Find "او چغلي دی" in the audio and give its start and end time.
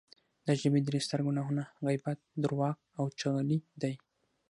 2.97-3.93